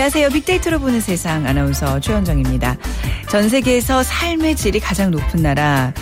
[0.00, 0.30] 안녕하세요.
[0.30, 2.74] 빅데이터로 보는 세상 아나운서 최현정입니다.
[3.28, 5.92] 전 세계에서 삶의 질이 가장 높은 나라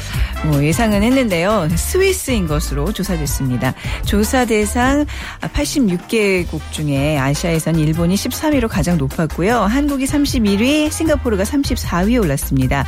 [0.44, 1.68] 뭐 예상은 했는데요.
[1.74, 3.74] 스위스인 것으로 조사됐습니다.
[4.06, 5.04] 조사 대상
[5.40, 9.58] 86개국 중에 아시아에선 일본이 13위로 가장 높았고요.
[9.62, 12.86] 한국이 31위, 싱가포르가 34위에 올랐습니다.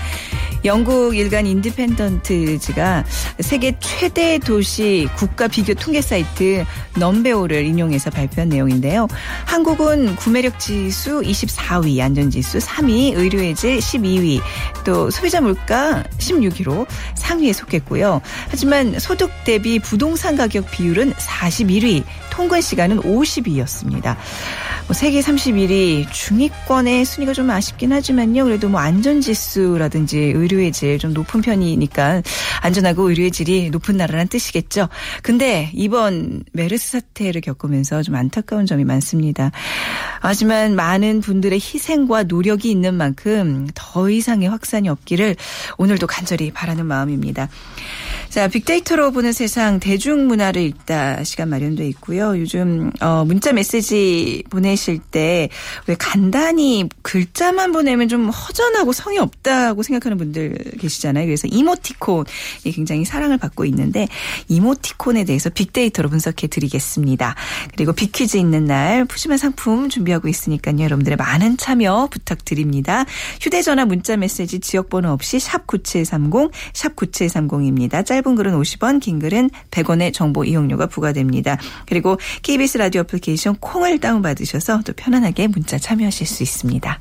[0.64, 3.04] 영국 일간 인디펜던트지가
[3.40, 6.64] 세계 최대 도시 국가 비교 통계 사이트
[6.98, 9.08] 넘베오를 인용해서 발표한 내용인데요.
[9.46, 14.40] 한국은 구매력 지수 24위, 안전지수 3위, 의료의 질 12위,
[14.84, 18.20] 또 소비자 물가 16위로 상 위에 속했고요.
[18.48, 24.16] 하지만 소득 대비 부동산 가격 비율은 41위, 통근 시간은 50위였습니다.
[24.90, 28.42] 뭐 세계 31위 중위권의 순위가 좀 아쉽긴 하지만요.
[28.42, 32.22] 그래도 뭐 안전지수라든지 의료의 질 좀 높은 편이니까
[32.60, 34.88] 안전하고 의료의 질이 높은 나라란 뜻이겠죠.
[35.22, 39.52] 근데 이번 메르스 사태를 겪으면서 좀 안타까운 점이 많습니다.
[40.20, 45.36] 하지만 많은 분들의 희생과 노력이 있는 만큼 더 이상의 확산이 없기를
[45.78, 47.48] 오늘도 간절히 바라는 마음입니다.
[48.28, 52.38] 자, 빅데이터로 보는 세상 대중문화를 읽다 시간 마련돼 있고요.
[52.38, 55.48] 요즘 어 문자 메시지 보내 실 때
[55.86, 61.26] 왜 간단히 글자만 보내면 좀 허전하고 성의 없다고 생각하는 분들 계시잖아요.
[61.26, 62.24] 그래서 이모티콘이
[62.74, 64.08] 굉장히 사랑을 받고 있는데
[64.48, 67.34] 이모티콘에 대해서 빅데이터로 분석해 드리겠습니다.
[67.74, 70.80] 그리고 빅퀴즈 있는 날 푸짐한 상품 준비하고 있으니까요.
[70.80, 73.04] 여러분들의 많은 참여 부탁드립니다.
[73.40, 78.04] 휴대전화 문자 메시지 지역번호 없이 샵 9730, 샵 9730입니다.
[78.04, 81.58] 짧은 글은 50원, 긴 글은 100원의 정보 이용료가 부과됩니다.
[81.86, 87.00] 그리고 KBS 라디오 애플리케이션 콩을 다운받으셔서 또 편안하게 문자 참여하실 수 있습니다.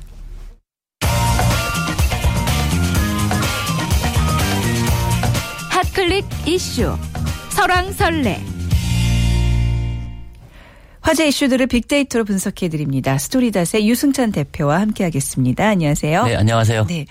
[5.70, 6.96] hot click 이슈
[7.50, 8.40] 설왕설래
[11.00, 13.18] 화제 이슈들을 빅데이터로 분석해 드립니다.
[13.18, 15.66] 스토리닷의 유승찬 대표와 함께하겠습니다.
[15.66, 16.24] 안녕하세요.
[16.24, 16.86] 네, 안녕하세요.
[16.86, 17.06] 네.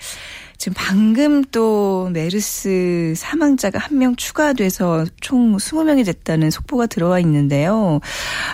[0.60, 8.00] 지금 방금 또 메르스 사망자가 한 명 추가돼서 총 20명이 됐다는 속보가 들어와 있는데요.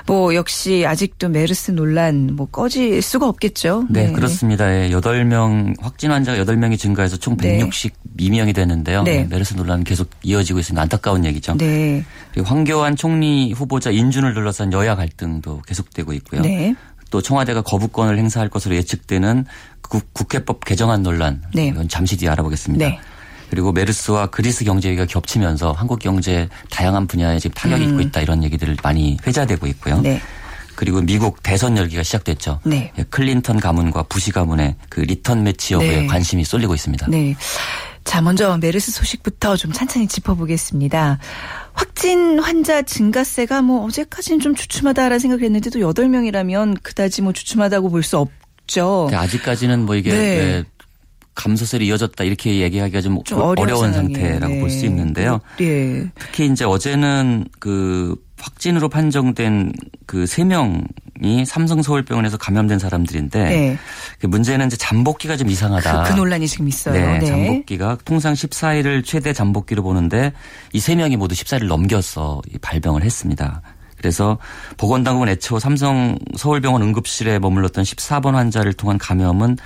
[0.07, 3.87] 뭐 역시 아직도 메르스 논란 뭐 꺼질 수가 없겠죠.
[3.91, 4.13] 네, 네.
[4.13, 4.73] 그렇습니다.
[4.73, 9.03] 예, 8명 확진 환자가 8명이 증가해서 총 162명이 되는데요.
[9.03, 9.19] 네.
[9.19, 9.27] 네.
[9.29, 11.57] 메르스 논란은 계속 이어지고 있으니 안타까운 얘기죠.
[11.59, 12.05] 네.
[12.33, 16.43] 그리고 황교안 총리 후보자 인준을 둘러싼 여야 갈등도 계속되고 있고요.
[16.43, 16.75] 네.
[17.11, 19.47] 또 청와대가 거부권을 행사할 것으로 예측되는
[20.13, 21.69] 국회법 개정안 논란 네.
[21.69, 22.85] 이건 잠시 뒤에 알아보겠습니다.
[22.85, 22.99] 네.
[23.51, 27.91] 그리고 메르스와 그리스 경제 위기가 겹치면서 한국 경제 다양한 분야에 지금 타격이 음.
[27.91, 30.01] 입고 있다 이런 얘기들 많이 회자되고 있고요.
[30.01, 30.21] 네.
[30.75, 32.61] 그리고 미국 대선 열기가 시작됐죠.
[32.65, 32.93] 네.
[32.99, 36.07] 예, 클린턴 가문과 부시 가문의 그 리턴 매치 여부에 네.
[36.07, 37.07] 관심이 쏠리고 있습니다.
[37.09, 37.35] 네.
[38.07, 41.19] 자, 먼저 메르스 소식부터 좀 찬찬히 짚어보겠습니다.
[41.75, 48.03] 확진 환자 증가세가 뭐 어제까지는 좀 주춤하다라는 생각을 했는데 도 8명이라면 그다지 뭐 주춤하다고 볼
[48.05, 49.11] 수 없죠.
[49.13, 50.65] 아직까지는 뭐 이게 네.
[51.35, 54.61] 감소세로 이어졌다 이렇게 얘기하기가 좀, 좀 어려운 상태라고 네.
[54.61, 55.41] 볼수 있는데요.
[55.59, 56.09] 네.
[56.19, 59.73] 특히 이제 어제는 그 확진으로 판정된
[60.07, 60.87] 그 3명
[61.23, 63.79] 이 삼성 서울병원에서 감염된 사람들인데 네.
[64.21, 66.03] 그 문제는 이제 잠복기가 좀 이상하다.
[66.03, 66.95] 그, 그 논란이 지금 있어요.
[66.95, 67.27] 네, 네.
[67.27, 70.33] 잠복기가 통상 14일을 최대 잠복기로 보는데
[70.73, 73.63] 이 3명이 모두 14일을 넘겨서 발병을 했습니다.
[73.97, 74.39] 그래서
[74.77, 79.57] 보건당국은 애초 삼성 서울병원 응급실에 머물렀던 14번 환자를 통한 감염은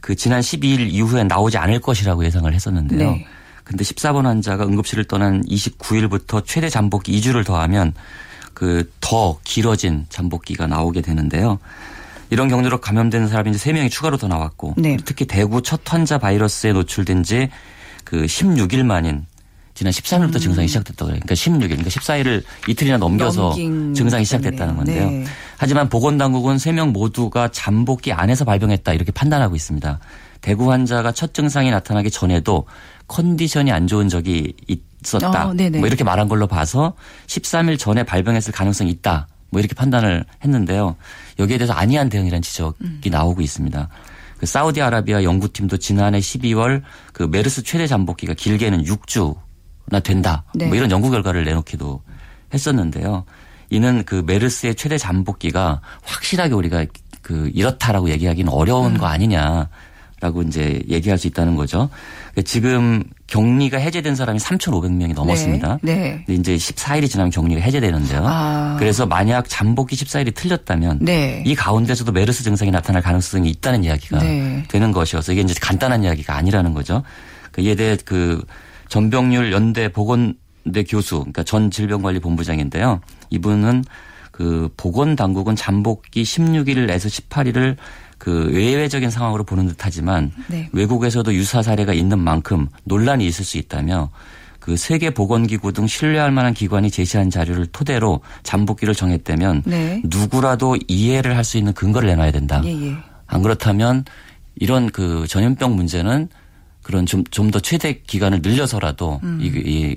[0.00, 3.10] 그 지난 12일 이후에 나오지 않을 것이라고 예상을 했었는데요.
[3.12, 3.26] 네.
[3.62, 7.94] 근데 14번 환자가 응급실을 떠난 29일부터 최대 잠복기 2주를 더하면
[8.54, 11.58] 그 더 길어진 잠복기가 나오게 되는데요.
[12.30, 14.96] 이런 경로로 감염된 사람이 이제 3명이 추가로 더 나왔고 네.
[15.04, 17.48] 특히 대구 첫 환자 바이러스에 노출된 지
[18.04, 19.26] 그 16일 만인
[19.74, 20.40] 지난 13일부터 음.
[20.40, 21.20] 증상이 시작됐다고 그래요.
[21.24, 25.10] 그러니까 16일, 그러니까 14일을 이틀이나 넘겨서 증상이 시작됐다는 건데요.
[25.10, 25.24] 네.
[25.56, 29.98] 하지만 보건당국은 3명 모두가 잠복기 안에서 발병했다 이렇게 판단하고 있습니다.
[30.42, 32.66] 대구 환자가 첫 증상이 나타나기 전에도
[33.08, 34.80] 컨디션이 안 좋은 적이 있
[35.12, 35.48] 었다.
[35.48, 36.94] 어, 뭐 이렇게 말한 걸로 봐서
[37.26, 39.28] 13일 전에 발병했을 가능성이 있다.
[39.50, 40.96] 뭐 이렇게 판단을 했는데요.
[41.38, 43.00] 여기에 대해서 아니한 대응이라는 지적이 음.
[43.10, 43.88] 나오고 있습니다.
[44.38, 50.44] 그 사우디아라비아 연구팀도 지난해 12월 그 메르스 최대 잠복기가 길게는 6주나 된다.
[50.54, 50.66] 네.
[50.66, 52.02] 뭐 이런 연구 결과를 내놓기도
[52.52, 53.24] 했었는데요.
[53.70, 56.84] 이는 그 메르스의 최대 잠복기가 확실하게 우리가
[57.22, 58.98] 그 이렇다라고 얘기하기는 어려운 음.
[58.98, 59.68] 거 아니냐.
[60.24, 61.90] 라고 이제 얘기할 수 있다는 거죠.
[62.46, 65.80] 지금 격리가 해제된 사람이 3,500명이 넘었습니다.
[65.82, 65.94] 네.
[65.94, 66.24] 네.
[66.24, 68.22] 근데 이제 14일이 지나면 격리가 해제되는데요.
[68.24, 68.76] 아.
[68.78, 71.42] 그래서 만약 잠복기 14일이 틀렸다면 네.
[71.44, 74.64] 이 가운데서도 메르스 증상이 나타날 가능성이 있다는 이야기가 네.
[74.68, 77.02] 되는 것이어서 이게 이제 간단한 이야기가 아니라는 거죠.
[77.52, 78.42] 그 이에 대해 그
[78.88, 83.02] 전병률 연대 보건대 교수, 그러니까 전 질병관리본부장인데요.
[83.28, 83.84] 이분은
[84.30, 87.76] 그 보건 당국은 잠복기 16일에서 18일을
[88.24, 90.70] 그 외외적인 상황으로 보는 듯하지만 네.
[90.72, 94.08] 외국에서도 유사 사례가 있는 만큼 논란이 있을 수 있다며
[94.60, 100.00] 그 세계 보건기구 등 신뢰할 만한 기관이 제시한 자료를 토대로 잠복기를 정했다면 네.
[100.04, 102.62] 누구라도 이해를 할 수 있는 근거를 내놔야 된다.
[102.64, 102.96] 예, 예.
[103.26, 104.06] 안 그렇다면
[104.56, 106.30] 이런 그 전염병 문제는
[106.82, 109.96] 그런 좀 좀 더 최대 기간을 늘려서라도 이, 이,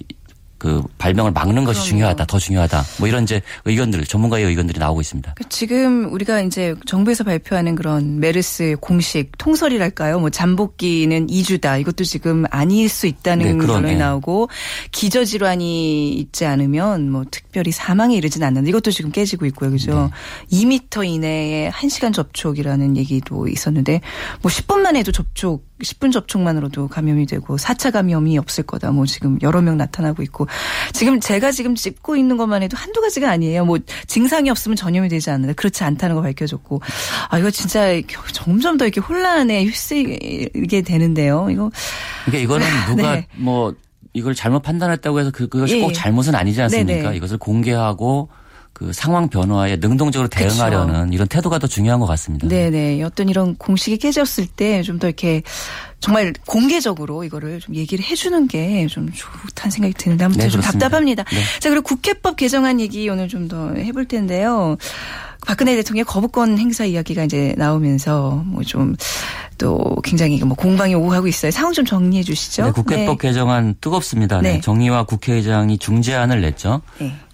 [0.58, 1.82] 그 발병을 막는 것이 음.
[1.82, 1.88] 그럼요.
[1.88, 2.84] 중요하다, 더 중요하다.
[3.00, 5.34] 뭐 이런 이제 의견들, 전문가의 의견들이 나오고 있습니다.
[5.36, 10.20] 그 지금 우리가 이제 정부에서 발표하는 그런 메르스 공식 통설이랄까요?
[10.20, 11.80] 뭐 잠복기는 2주다.
[11.82, 13.66] 이것도 지금 아닐 수 있다는 네.
[13.66, 14.50] 결론이 나오고
[14.92, 18.68] 기저 질환이 있지 않으면 뭐 특별히 사망에 이르진 않는다.
[18.70, 19.72] 이것도 지금 깨지고 있고요.
[19.72, 20.12] 그죠?
[20.50, 20.58] 네.
[20.58, 24.02] 2미터 이내에 1시간 접촉이라는 얘기도 있었는데
[24.42, 28.92] 뭐 10분만 해도 접촉 10분 접촉만으로도 감염이 되고 4차 감염이 없을 거다.
[28.92, 30.48] 뭐 지금 여러 명 나타나고 있고
[30.94, 33.66] 지금 제가 지금 짚고 있는 것만 해도 한두 가지가 아니에요.
[33.66, 33.78] 뭐
[34.08, 35.54] 증상이 없으면 전염이 되지 않는다.
[35.54, 36.82] 그렇지 않다는 거 밝혀졌고
[37.30, 38.02] 아 이거 진짜
[38.34, 41.48] 점점 더 이렇게 혼란에 휩쓸게 되는데요.
[41.50, 41.72] 이거
[42.26, 43.28] 그러니까 이거는 누가 네.
[43.36, 43.74] 뭐
[44.14, 45.94] 이걸 잘못 판단했다고 해서 그, 그것이 예, 꼭 예.
[45.94, 47.02] 잘못은 아니지 않습니까?
[47.04, 47.18] 네네.
[47.18, 48.30] 이것을 공개하고
[48.78, 52.48] 그 상황 변화에 능동적으로 대응하려는 이런 태도가 더 중요한 것 같습니다.
[52.48, 55.42] 네네 어떤 이런 공식이 깨졌을 때 좀 더 이렇게
[56.00, 60.62] 정말 공개적으로 이거를 좀 얘기를 해주는 게 좀 좋다는 생각이 드는데 아무튼 네, 좀.
[60.62, 61.24] 답답합니다.
[61.24, 61.40] 네.
[61.60, 64.78] 자 그리고 국회법 개정안 얘기 오늘 좀 더 해볼 텐데요.
[65.48, 68.96] 박근혜 대통령 의 거부권 행사 이야기가 이제 나오면서 뭐 좀
[69.58, 71.50] 또 굉장히 뭐 공방이 오가고 있어요.
[71.50, 72.66] 상황 좀 정리해 주시죠.
[72.66, 74.40] 네, 국회법 개정안 뜨겁습니다.
[74.40, 74.54] 네.
[74.54, 74.62] 네.
[74.62, 76.82] 정의와 국회의장이 중재안을 냈죠.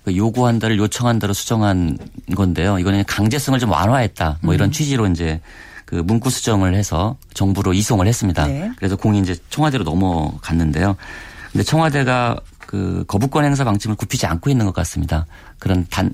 [0.05, 0.11] 네.
[0.11, 1.97] 그 요구한다를 요청한다로 수정한
[2.35, 2.79] 건데요.
[2.79, 4.39] 이거는 강제성을 좀 완화했다.
[4.41, 4.55] 뭐 음.
[4.55, 5.39] 이런 취지로 이제
[5.85, 8.47] 그 문구 수정을 해서 정부로 이송을 했습니다.
[8.47, 8.71] 네.
[8.77, 10.95] 그래서 공이 이제 청와대로 넘어갔는데요.
[11.51, 15.25] 근데 청와대가 그 거부권 행사 방침을 굽히지 않고 있는 것 같습니다.
[15.59, 16.13] 그런 단,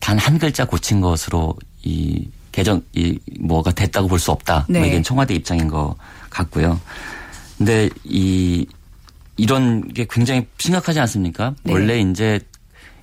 [0.00, 4.66] 단 한 글자 고친 것으로 이 개정, 이 뭐가 됐다고 볼 수 없다.
[4.68, 4.78] 네.
[4.80, 5.94] 뭐 이게 청와대 입장인 것
[6.30, 6.80] 같고요.
[7.58, 8.66] 근데 이
[9.36, 11.54] 이런 게 굉장히 심각하지 않습니까?
[11.64, 11.72] 네.
[11.72, 12.40] 원래 이제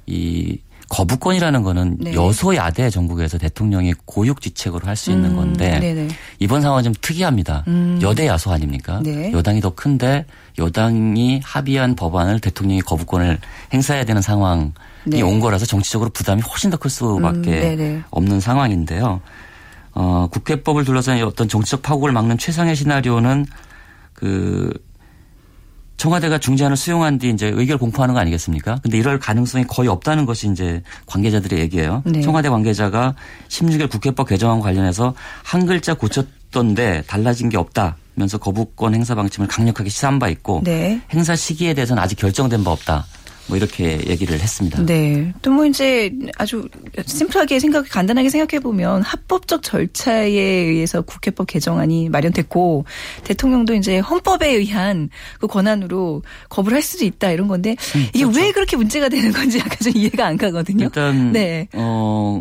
[0.09, 0.57] 이
[0.89, 2.13] 거부권이라는 거는 네.
[2.15, 6.07] 여소야대 전국에서 대통령이 고육지책으로 할 수 있는 음, 건데 네네.
[6.39, 7.63] 이번 상황은 좀 특이합니다.
[7.67, 8.00] 음.
[8.01, 9.00] 여대 야소 아닙니까?
[9.03, 9.31] 네.
[9.31, 10.25] 여당이 더 큰데
[10.57, 13.38] 여당이 합의한 법안을 대통령이 거부권을
[13.71, 14.71] 행사해야 되는 상황이
[15.06, 15.21] 네.
[15.21, 18.03] 온 거라서 정치적으로 부담이 훨씬 더 클 수밖에 음.
[18.09, 19.21] 없는 상황인데요.
[19.94, 23.45] 어, 국회법을 둘러싼 어떤 정치적 파국을 막는 최상의 시나리오는
[24.13, 24.73] 그
[25.99, 28.79] 청와대가 중재안을 수용한 뒤 이제 의결 공포하는 거 아니겠습니까?
[28.81, 32.03] 근데 이럴 가능성이 거의 없다는 것이 이제 관계자들의 얘기예요.
[32.05, 32.21] 네.
[32.21, 33.15] 청와대 관계자가
[33.49, 35.13] 16일 국회법 개정안 관련해서
[35.43, 41.01] 한 글자 고쳤던데 달라진 게 없다 면서 거부권 행사 방침을 강력하게 시사한 바 있고 네.
[41.13, 43.05] 행사 시기에 대해서는 아직 결정된 바 없다.
[43.49, 44.85] 뭐 이렇게 얘기를 했습니다.
[44.85, 45.33] 네.
[45.41, 46.69] 또 뭐 이제 아주
[47.05, 52.85] 심플하게 생각, 간단하게 생각해 보면 합법적 절차에 의해서 국회법 개정안이 마련됐고
[53.25, 55.09] 대통령도 이제 헌법에 의한
[55.39, 57.75] 그 권한으로 거부를 할 수도 있다 이런 건데
[58.13, 60.85] 이게 왜 그렇게 문제가 되는 건지 약간 좀 이해가 안 가거든요.
[60.85, 61.67] 일단 네.
[61.73, 62.39] 어.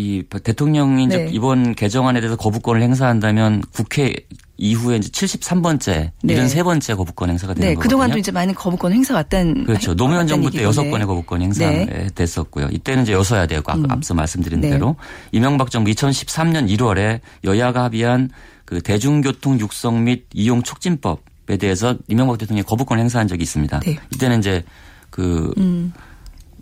[0.00, 1.30] 이 대통령이 이제 네.
[1.30, 4.14] 이번 개정안에 대해서 거부권을 행사한다면 국회
[4.56, 6.34] 이후에 이제 73번째, 네.
[6.34, 7.74] 73번째 거부권 행사가 되는 네.
[7.74, 7.82] 거거든요.
[7.82, 9.94] 그동안도 이제 많은 거부권 행사 왔단 그렇죠.
[9.94, 12.08] 노무현 정부 때 여섯 건의 거부권 행사 네.
[12.14, 12.68] 됐었고요.
[12.70, 13.90] 이때는 이제 여서야 되고 아까 음.
[13.90, 14.70] 앞서 말씀드린 네.
[14.70, 14.96] 대로
[15.32, 18.30] 이명박 정부 2013년 1월에 여야가 합의한
[18.64, 23.80] 그 대중교통 육성 및 이용 촉진법에 대해서 이명박 대통령이 거부권 행사한 적이 있습니다.
[23.80, 23.98] 네.
[24.14, 24.62] 이때는 이제
[25.10, 25.92] 그 음.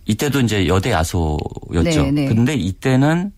[0.09, 1.83] 이때도 이제 여대 야소였죠.
[1.83, 2.27] 네, 네.
[2.27, 3.33] 근데 이때는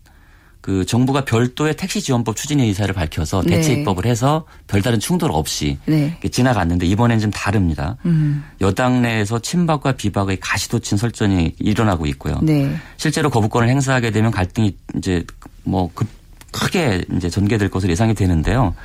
[0.61, 3.79] 그 정부가 별도의 택시 지원법 추진의 의사를 밝혀서 대체 네.
[3.81, 6.17] 입법을 해서 별다른 충돌 없이 네.
[6.31, 7.97] 지나갔는데 이번엔 좀 다릅니다.
[8.05, 8.43] 음.
[8.61, 12.39] 여당 내에서 친박과 비박의 가시도친 설전이 일어나고 있고요.
[12.43, 12.75] 네.
[12.97, 15.25] 실제로 거부권을 행사하게 되면 갈등이 이제
[15.63, 16.07] 뭐 급,
[16.51, 18.75] 크게 이제 전개될 것으로 예상이 되는데요.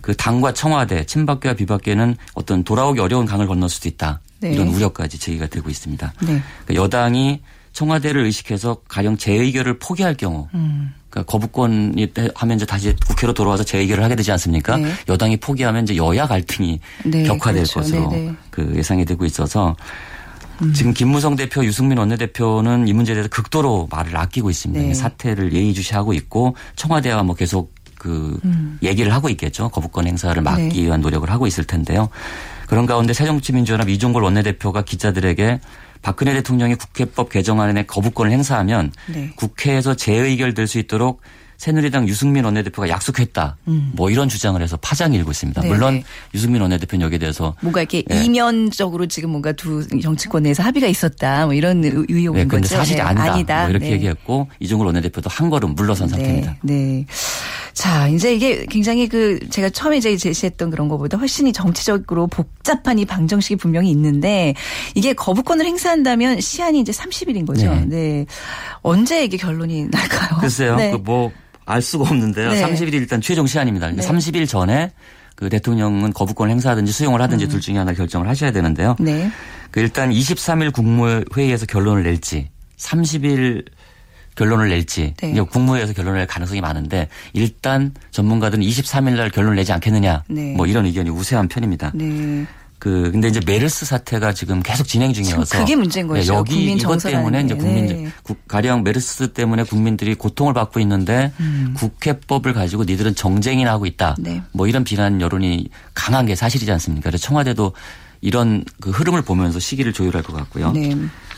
[0.00, 4.20] 그 당과 청와대, 친박계와 비박계는 어떤 돌아오기 어려운 강을 건널 수도 있다.
[4.40, 4.52] 네.
[4.54, 6.14] 이런 우려까지 제기가 되고 있습니다.
[6.20, 6.42] 네.
[6.64, 10.94] 그러니까 여당이 청와대를 의식해서 가령 재의결을 포기할 경우 음.
[11.10, 14.76] 그러니까 거부권이 하면 이제 다시 국회로 돌아와서 재의결을 하게 되지 않습니까?
[14.76, 14.92] 네.
[15.08, 17.80] 여당이 포기하면 이제 여야 갈등이 네, 격화될 그렇죠.
[17.80, 18.34] 것으로 네, 네.
[18.50, 19.76] 그 예상이 되고 있어서
[20.62, 20.72] 음.
[20.72, 24.86] 지금 김무성 대표, 유승민 원내대표는 이 문제에 대해서 극도로 말을 아끼고 있습니다.
[24.86, 24.94] 네.
[24.94, 28.78] 사태를 예의주시하고 있고 청와대와 뭐 계속 그 음.
[28.82, 29.68] 얘기를 하고 있겠죠.
[29.68, 30.86] 거부권 행사를 막기 네.
[30.86, 32.08] 위한 노력을 하고 있을 텐데요.
[32.66, 35.60] 그런 가운데 새정치민주연합 이종걸 원내대표가 기자들에게
[36.02, 39.30] 박근혜 대통령이 국회법 개정안에 거부권을 행사하면 네.
[39.36, 41.20] 국회에서 재의결될 수 있도록
[41.58, 43.58] 새누리당 유승민 원내대표가 약속했다.
[43.68, 43.90] 음.
[43.94, 45.60] 뭐 이런 주장을 해서 파장이 일고 있습니다.
[45.60, 46.04] 네, 물론 네.
[46.32, 48.24] 유승민 원내대표는 여기에 대해서 뭔가 이렇게 네.
[48.24, 51.44] 이면적으로 지금 뭔가 두 정치권 내에서 합의가 있었다.
[51.44, 52.76] 뭐 이런 의- 의혹인 네, 근데 거죠.
[52.76, 53.32] 사실이 네, 아니다.
[53.34, 53.60] 아니다.
[53.64, 53.92] 뭐 이렇게 네.
[53.92, 56.56] 얘기했고 이종걸 원내대표도 한 걸음 물러선 상태입니다.
[56.62, 57.04] 네.
[57.70, 57.74] 네.
[57.74, 63.04] 자, 이제 이게 굉장히 그 제가 처음에 이제 제시했던 그런 것보다 훨씬 정치적으로 복잡한 이
[63.04, 64.54] 방정식이 분명히 있는데
[64.94, 67.72] 이게 거부권을 행사한다면 시한이 이제 30일인 거죠.
[67.72, 67.84] 네.
[67.86, 68.26] 네.
[68.82, 70.40] 언제 이게 결론이 날까요?
[70.40, 70.76] 글쎄요.
[70.76, 70.90] 네.
[70.90, 71.32] 그뭐
[71.64, 72.52] 알 수가 없는데요.
[72.52, 72.62] 네.
[72.62, 73.90] 30일이 일단 최종 시한입니다.
[73.90, 74.02] 네.
[74.02, 74.92] 30일 전에
[75.36, 77.48] 그 대통령은 거부권을 행사하든지 수용을 하든지 음.
[77.48, 78.96] 둘 중에 하나 결정을 하셔야 되는데요.
[78.98, 79.30] 네.
[79.70, 83.64] 그 일단 23일 국무회의에서 결론을 낼지 30일
[84.40, 85.38] 결론을 낼지 네.
[85.38, 90.54] 국무회에서 결론을 낼 가능성이 많은데 일단 전문가들은 23일 날 결론을 내지 않겠느냐 네.
[90.56, 91.92] 뭐 이런 의견이 우세한 편입니다.
[91.94, 92.46] 네.
[92.78, 96.36] 그 근데 이제 메르스 사태가 지금 계속 진행 중이어서 그게 문제인 네, 거죠.
[96.36, 98.10] 여기 이것 때문에 이제 국민 네.
[98.48, 101.74] 가령 메르스 때문에 국민들이 고통을 받고 있는데 음.
[101.76, 104.16] 국회법을 가지고 니들은 정쟁이나 하고 있다.
[104.18, 104.40] 네.
[104.52, 107.10] 뭐 이런 비난 여론이 강한 게 사실이지 않습니까?
[107.10, 107.74] 그래서 청와대도
[108.22, 110.72] 이런 그 흐름을 보면서 시기를 조율할 것 같고요.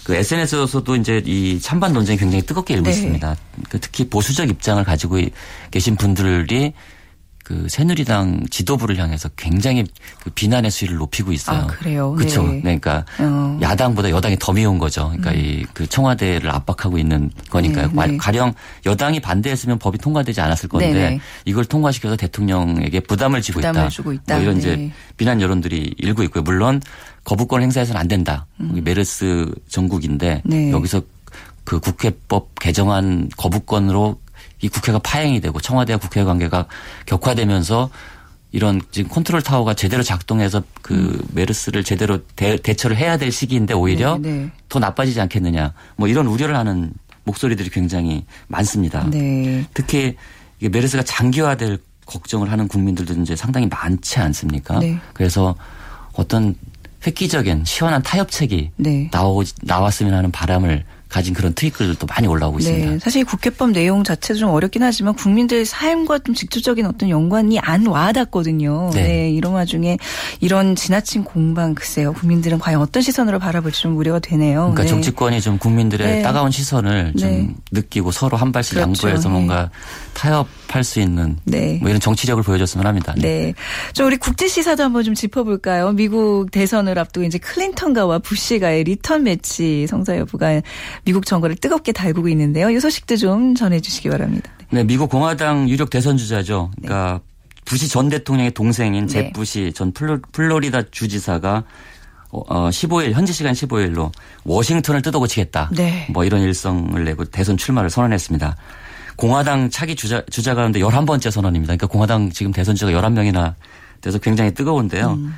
[0.02, 0.06] 네.
[0.06, 2.90] 그 SNS에서도 이제 이 찬반 논쟁이 굉장히 뜨겁게 일고 네.
[2.92, 3.36] 있습니다.
[3.68, 5.18] 그 특히 보수적 입장을 가지고
[5.70, 6.72] 계신 분들이
[7.52, 9.84] 그 새누리당 지도부를 향해서 굉장히
[10.24, 11.58] 그 비난의 수위를 높이고 있어요.
[11.58, 12.12] 아, 그래요.
[12.12, 12.42] 그렇죠.
[12.44, 12.62] 네.
[12.62, 13.58] 그러니까 어.
[13.60, 15.08] 야당보다 여당이 더 미운 거죠.
[15.08, 15.36] 그러니까 음.
[15.36, 17.90] 이그 청와대를 압박하고 있는 거니까요.
[17.92, 18.16] 네, 네.
[18.16, 18.54] 가령
[18.86, 21.20] 여당이 반대했으면 법이 통과되지 않았을 건데 네, 네.
[21.44, 23.88] 이걸 통과시켜서 대통령에게 부담을 지고 부담을 있다.
[23.90, 24.34] 주고 있다.
[24.36, 24.92] 뭐 이런 이제 네.
[25.18, 26.42] 비난 여론들이 일고 있고요.
[26.42, 26.80] 물론
[27.24, 28.46] 거부권 행사해서는 안 된다.
[28.60, 28.80] 음.
[28.82, 31.02] 메르스 정국인데 여기서
[31.64, 34.18] 그 국회법 개정안 거부권으로
[34.62, 36.66] 이 국회가 파행이 되고 청와대와 국회 관계가
[37.06, 37.90] 격화되면서
[38.52, 41.20] 이런 지금 컨트롤 타워가 제대로 작동해서 그 음.
[41.32, 44.50] 메르스를 제대로 대, 처를 해야 될 시기인데 오히려 네, 네.
[44.68, 46.92] 더 나빠지지 않겠느냐 뭐 이런 우려를 하는
[47.24, 49.08] 목소리들이 굉장히 많습니다.
[49.10, 49.66] 네.
[49.74, 50.16] 특히
[50.60, 54.78] 이게 메르스가 장기화될 걱정을 하는 국민들도 이제 상당히 많지 않습니까?
[54.78, 54.98] 네.
[55.12, 55.54] 그래서
[56.12, 56.54] 어떤
[57.06, 59.08] 획기적인 시원한 타협책이 네.
[59.10, 62.64] 나오, 나왔으면 하는 바람을 가진 그런 트윗글도 많이 올라오고 네.
[62.64, 63.04] 있습니다.
[63.04, 68.90] 사실 국회법 내용 자체도 좀 어렵긴 하지만 국민들의 삶과 좀 직접적인 어떤 연관이 안 와닿거든요.
[68.94, 69.02] 네.
[69.02, 69.30] 네.
[69.30, 69.98] 이런 와중에
[70.40, 72.14] 이런 지나친 공방 글쎄요.
[72.14, 74.60] 국민들은 과연 어떤 시선으로 바라볼지 좀 우려가 되네요.
[74.60, 74.88] 그러니까 네.
[74.88, 76.22] 정치권이 좀 국민들의 네.
[76.22, 77.54] 따가운 시선을 좀 네.
[77.72, 79.08] 느끼고 서로 한 발씩 그렇죠.
[79.08, 79.70] 양보해서 뭔가
[80.14, 81.78] 타협 할 수 있는 네.
[81.80, 83.14] 뭐 이런 정치력을 보여줬으면 합니다.
[83.16, 83.22] 네.
[83.22, 83.54] 네.
[83.92, 85.92] 좀 우리 국제 시사도 한번 좀 짚어볼까요?
[85.92, 90.60] 미국 대선을 앞두고 이제 클린턴가와 부시가의 리턴 매치 성사 여부가
[91.04, 92.70] 미국 정가를 뜨겁게 달구고 있는데요.
[92.70, 94.50] 이 소식도 좀 전해주시기 바랍니다.
[94.70, 96.70] 네, 미국 공화당 유력 대선 주자죠.
[96.76, 97.20] 그러니까
[97.64, 99.12] 부시 전 대통령의 동생인 네.
[99.12, 101.64] 젭 부시 전 플로, 리다 주지사가
[102.30, 104.10] 어, 15일 현지 시간 15일로
[104.44, 105.70] 워싱턴을 뜯어고치겠다.
[105.74, 106.06] 네.
[106.10, 108.56] 뭐 이런 일성을 내고 대선 출마를 선언했습니다.
[109.16, 111.76] 공화당 차기 주자, 주자 가운데 11번째 선언입니다.
[111.76, 113.54] 그러니까 공화당 지금 대선 주자가 11명이나
[114.00, 115.12] 돼서 굉장히 뜨거운데요.
[115.12, 115.34] 음.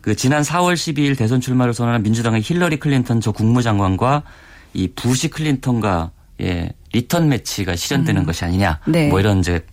[0.00, 4.22] 그 지난 4월 12일 대선 출마를 선언한 민주당의 힐러리 클린턴 전 국무장관과
[4.72, 8.26] 이 부시 클린턴가의 리턴 매치가 실현되는 음.
[8.26, 8.80] 것이 아니냐.
[8.86, 9.08] 네.
[9.08, 9.64] 뭐 이런 이제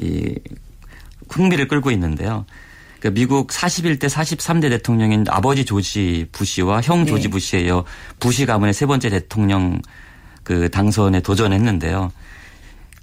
[0.00, 0.34] 이
[1.28, 2.44] 흥미를 끌고 있는데요.
[2.98, 7.06] 그러니까 미국 41대 43대 대통령인 아버지 조지 부시와 형 네.
[7.06, 7.84] 조지 부시에 이어
[8.18, 9.80] 부시 가문의 세 번째 대통령
[10.42, 12.12] 그 당선에 도전했는데요.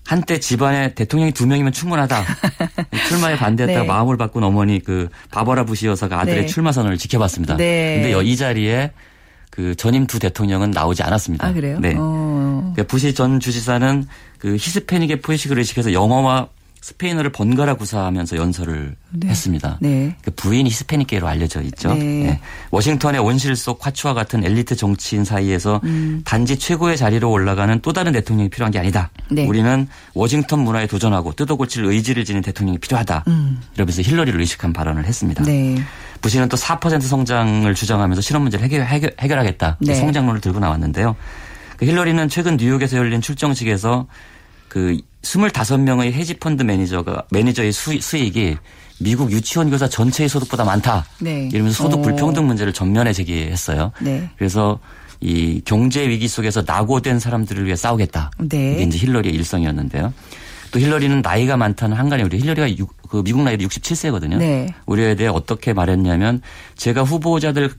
[0.06, 2.24] 한때 집안에 대통령이 두 명이면 충분하다.
[3.08, 3.88] 출마에 반대했다가 네.
[3.88, 6.46] 마음을 바꾼 어머니 그 바버라 부시 여사가 아들의 네.
[6.46, 7.58] 출마 선언을 지켜봤습니다.
[7.58, 8.02] 네.
[8.02, 8.92] 근데 이 자리에
[9.50, 11.48] 그 전임 두 대통령은 나오지 않았습니다.
[11.48, 11.78] 아, 그래요?
[11.80, 11.96] 네.
[11.98, 12.72] 어.
[12.74, 14.06] 그러니까 부시 전 주지사는
[14.40, 16.50] 그 히스패닉의 포식을 의식해서 영어와
[16.84, 19.30] 스페인어를 번갈아 구사하면서 연설을 네.
[19.30, 19.78] 했습니다.
[19.80, 20.18] 네.
[20.22, 21.94] 그 부인이 히스패닉계로 알려져 있죠.
[21.94, 22.04] 네.
[22.04, 22.40] 네.
[22.72, 26.24] 워싱턴의 온실 속 화초와 같은 엘리트 정치인 사이에서 음.
[26.25, 29.12] 단지 최고의 자리로 올라가는 또 다른 대통령이 필요한 게 아니다.
[29.32, 29.48] 네.
[29.48, 33.24] 우리는 워싱턴 문화에 도전하고 뜯어고칠 의지를 지닌 대통령이 필요하다.
[33.28, 33.62] 음.
[33.75, 35.42] 이러면서 힐러리를 의식한 발언을 했습니다.
[35.46, 35.82] 네.
[36.20, 39.96] 부시는 또 4% 성장을 주장하면서 실업 문제를 해결, 해결 하겠다 네.
[39.96, 41.16] 성장론을 들고 나왔는데요.
[41.78, 44.06] 그 힐러리는 최근 뉴욕에서 열린 출정식에서
[44.74, 48.58] 그 25명의 헤지펀드 매니저가 매니저의 수, 수익이
[49.00, 51.06] 미국 유치원 교사 전체의 소득보다 많다.
[51.22, 51.48] 네.
[51.53, 53.92] 이러면서 소득 불평등 문제를 전면에 제기했어요.
[54.01, 54.32] 네.
[54.36, 54.80] 그래서
[55.22, 58.32] 이 경제 위기 속에서 낙오된 사람들을 위해 싸우겠다.
[58.50, 58.74] 네.
[58.74, 60.12] 이게 이제 힐러리의 일성이었는데요.
[60.72, 64.38] 또 힐러리는 나이가 많다는 한간에 우리 힐러리가 6, 그 미국 나이도 67세거든요.
[64.38, 64.74] 네.
[64.88, 66.42] 우리에 대해 어떻게 말했냐면
[66.77, 67.70] 제가 후보자들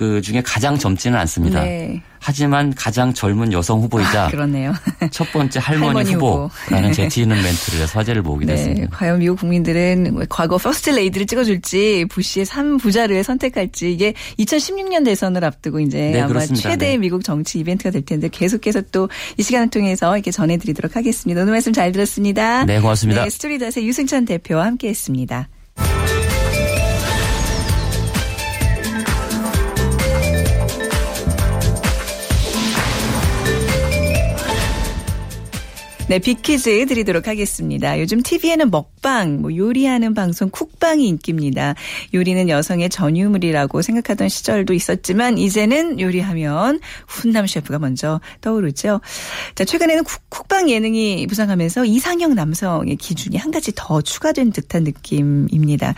[0.00, 1.62] 그 중에 가장 젊지는 않습니다.
[1.62, 2.00] 네.
[2.20, 4.28] 하지만 가장 젊은 여성 후보이자 아.
[5.10, 8.56] 첫 번째 할머니, 할머니 후보라는 재치 있는 멘트를 해서 화제를 모으게 네.
[8.56, 8.88] 됐습니다.
[8.96, 16.10] 과연 미국 국민들은 과거 퍼스트 레이디를 찍어줄지 부시의 3부자를 선택할지 이게 2016년 대선을 앞두고 이제
[16.14, 16.70] 네, 아마 그렇습니다.
[16.70, 16.98] 최대의 네.
[16.98, 21.42] 미국 정치 이벤트가 될 텐데 계속해서 또 이 시간을 통해서 이렇게 전해드리도록 하겠습니다.
[21.42, 22.64] 오늘 말씀 잘 들었습니다.
[22.64, 23.24] 네, 고맙습니다.
[23.24, 25.48] 네, 스토리닷의 유승찬 대표와 함께했습니다.
[36.10, 38.00] 네, 빅퀴즈 드리도록 하겠습니다.
[38.00, 41.76] 요즘 TV에는 먹방, 뭐 요리하는 방송 쿡방이 인기입니다.
[42.12, 49.00] 요리는 여성의 전유물이라고 생각하던 시절도 있었지만 이제는 요리하면 훈남 셰프가 먼저 떠오르죠.
[49.54, 55.94] 자, 최근에는 쿡, 쿡방 예능이 부상하면서 이상형 남성의 기준이 한 가지 더 추가된 듯한 느낌입니다.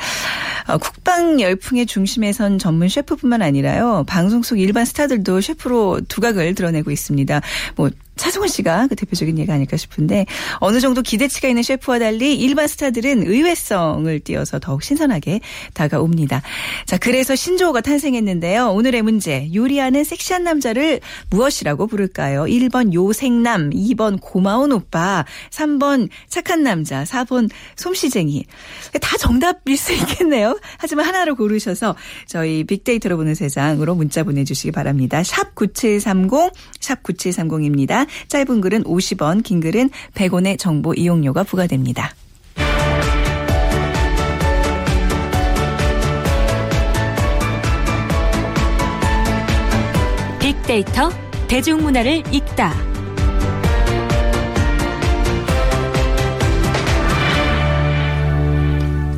[0.68, 4.04] 어, 쿡방 열풍의 중심에 선 전문 셰프뿐만 아니라요.
[4.06, 7.40] 방송 속 일반 스타들도 셰프로 두각을 드러내고 있습니다.
[7.76, 7.88] 뭐
[8.22, 10.26] 차승원 씨가 그 대표적인 예가 아닐까 싶은데
[10.60, 15.40] 어느 정도 기대치가 있는 셰프와 달리 일반 스타들은 의외성을 띄어서 더욱 신선하게
[15.74, 16.40] 다가옵니다.
[16.86, 18.68] 자, 그래서 신조어가 탄생했는데요.
[18.68, 19.50] 오늘의 문제.
[19.52, 21.00] 요리하는 섹시한 남자를
[21.30, 22.44] 무엇이라고 부를까요?
[22.44, 28.44] 1번 요생남, 2번 고마운 오빠, 3번 착한 남자, 4번 솜씨쟁이.
[29.00, 30.60] 다 정답일 수 있겠네요.
[30.78, 35.24] 하지만 하나로 고르셔서 저희 빅데이터로 보는 세상으로 문자 보내주시기 바랍니다.
[35.24, 38.06] 샵 9730, 샵 9730입니다.
[38.28, 42.14] 짧은 글은 50원, 긴 글은 100원의 정보 이용료가 부과됩니다.
[50.40, 51.10] 빅데이터
[51.48, 52.91] 대중문화를 읽다.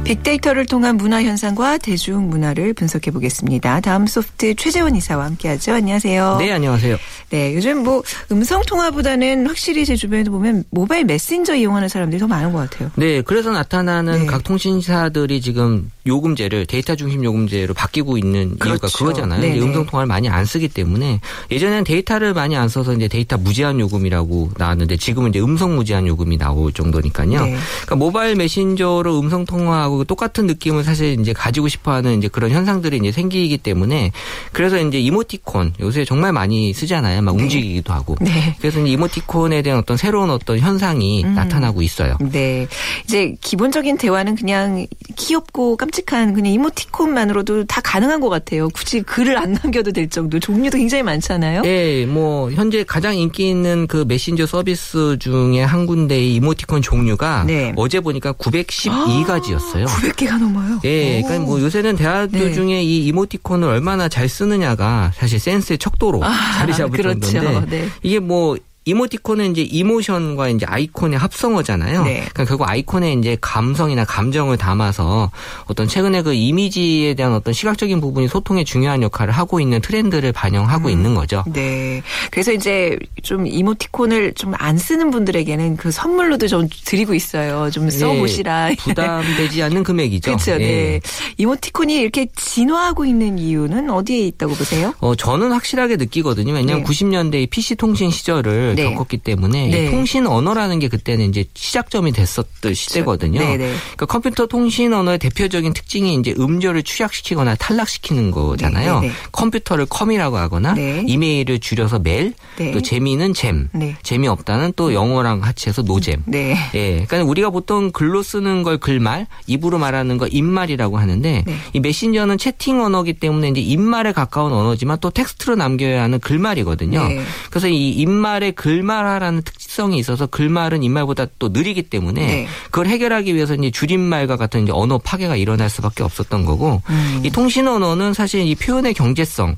[0.05, 3.81] 빅데이터를 통한 문화 현상과 대중 문화를 분석해 보겠습니다.
[3.81, 5.73] 다음 소프트 최재원 이사와 함께하죠.
[5.73, 6.37] 안녕하세요.
[6.39, 6.99] 네, 안녕하세요.
[7.31, 12.53] 네, 요즘 뭐 음성 통화보다는 확실히 제 주변에도 보면 모바일 메신저 이용하는 사람들이 더 많은
[12.53, 12.91] 것 같아요.
[12.97, 14.27] 네, 그래서 나타나는 네.
[14.27, 18.99] 각 통신사들이 지금 요금제를 데이터 중심 요금제로 바뀌고 있는 이유가 그렇죠.
[18.99, 19.41] 그거잖아요.
[19.41, 19.57] 네네.
[19.57, 21.21] 이제 음성 통화를 많이 안 쓰기 때문에
[21.51, 26.37] 예전에는 데이터를 많이 안 써서 이제 데이터 무제한 요금이라고 나왔는데 지금은 이제 음성 무제한 요금이
[26.37, 27.45] 나올 정도니까요.
[27.47, 27.57] 네.
[27.85, 32.97] 그러니까 모바일 메신저로 음성 통화하고 똑같은 느낌을 사실 이제 가지고 싶어 하는 이제 그런 현상들이
[32.97, 34.11] 이제 생기기 때문에
[34.53, 37.23] 그래서 이제 이모티콘 요새 정말 많이 쓰잖아요.
[37.23, 38.17] 막 움직이기도 하고.
[38.21, 38.57] 네.
[38.59, 41.35] 그래서 이모티콘에 대한 어떤 새로운 어떤 현상이 음.
[41.35, 42.17] 나타나고 있어요.
[42.21, 42.67] 네.
[43.05, 48.69] 이제 기본적인 대화는 그냥 귀엽고 깜찍한 그냥 이모티콘만으로도 다 가능한 것 같아요.
[48.71, 50.39] 굳이 글을 안 남겨도 될 정도.
[50.39, 51.63] 종류도 굉장히 많잖아요.
[51.63, 57.73] 네, 뭐 현재 가장 인기 있는 그 메신저 서비스 중에 한 군데의 이모티콘 종류가 네.
[57.77, 59.84] 어제 보니까 912가지였어요.
[59.87, 60.81] 900개가 넘어요.
[60.85, 61.27] 예, 오.
[61.27, 62.53] 그러니까 뭐 요새는 대화들 네.
[62.53, 66.21] 중에 이 이모티콘을 얼마나 잘 쓰느냐가 사실 센스의 척도로
[66.59, 67.21] 자리 잡을 그렇죠.
[67.21, 67.89] 정도인데 네.
[68.03, 72.05] 이게 뭐 이모티콘은 이제 이모션과 이제 아이콘의 합성어잖아요.
[72.05, 72.15] 네.
[72.21, 75.31] 그러니까 결국 아이콘에 이제 감성이나 감정을 담아서
[75.67, 80.91] 어떤 최근에 그 이미지에 대한 어떤 시각적인 부분이 소통에 중요한 역할을 하고 있는 트렌드를 반영하고
[80.91, 81.45] 있는 거죠.
[81.53, 82.03] 네.
[82.31, 87.71] 그래서 이제 좀 이모티콘을 좀 안 쓰는 분들에게는 그 선물로도 좀 드리고 있어요.
[87.71, 88.71] 좀 써보시라.
[88.71, 90.31] 예, 부담되지 않는 금액이죠.
[90.31, 90.53] 그렇죠.
[90.53, 90.59] 예.
[90.59, 91.01] 네.
[91.37, 94.95] 이모티콘이 이렇게 진화하고 있는 이유는 어디에 있다고 보세요?
[95.01, 96.53] 어, 저는 확실하게 느끼거든요.
[96.55, 96.91] 왜냐하면 네.
[96.91, 98.91] 90년대 PC 통신 시절을 네.
[98.91, 99.87] 겪었기 때문에 네.
[99.87, 103.41] 이 통신 언어라는 게 그때는 이제 시작점이 됐었던 시대거든요.
[103.41, 103.73] 네, 네.
[103.95, 109.01] 그러니까 컴퓨터 통신 언어의 대표적인 특징이 이제 음절을 축약시키거나 탈락시키는 거잖아요.
[109.01, 109.15] 네, 네, 네.
[109.33, 111.05] 컴퓨터를 컴이라고 하거나 네.
[111.07, 112.73] 이메일을 줄여서 멜, 네.
[112.73, 113.97] 또 재미는 잼, 네.
[114.03, 116.23] 재미없다는 또 영어랑 같이 해서 노잼.
[116.27, 116.57] 네.
[116.75, 121.57] 예, 그러니까 우리가 보통 글로 쓰는 걸 글말, 입으로 말하는 거 입말이라고 하는데 네.
[121.73, 127.09] 이 메신저는 채팅 언어기 때문에 이제 입말에 가까운 언어지만 또 텍스트로 남겨야 하는 글말이거든요.
[127.09, 127.23] 네.
[127.51, 132.47] 그래서 이 입말에 글말하라는 특성이 있어서 글말은 입말보다 또 느리기 때문에 네.
[132.71, 137.21] 그걸 해결하기 위해서 이제 줄임말과 같은 이제 언어 파괴가 일어날 수밖에 없었던 거고 음.
[137.23, 139.57] 이 통신 언어는 사실 이 표현의 경제성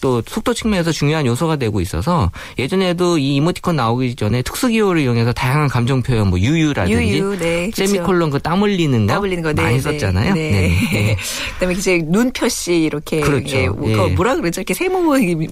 [0.00, 5.32] 또 속도 측면에서 중요한 요소가 되고 있어서 예전에도 이 이모티콘 나오기 전에 특수 기호를 이용해서
[5.32, 7.70] 다양한 감정 표현 뭐 유유라든지 유유, 네.
[7.74, 9.80] 세미콜론 그 땀 흘리는 거 땀 흘리는 거, 네, 많이 네.
[9.80, 10.34] 썼잖아요.
[10.34, 10.50] 네.
[10.50, 10.72] 네.
[10.92, 11.16] 네.
[11.54, 13.56] 그다음에 이제 눈 표시 이렇게 그렇죠.
[13.56, 13.96] 예, 뭐, 예.
[14.14, 14.60] 뭐라 그러죠?
[14.60, 15.02] 이렇게 세모